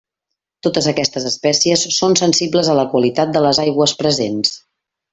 [0.67, 4.61] Totes aquestes espècies són sensibles a la qualitat de les aigües presents.